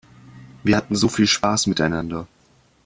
Wir 0.63 0.77
hatten 0.77 0.95
so 0.95 1.07
viel 1.09 1.27
Spaß 1.27 1.67
miteinander. 1.67 2.25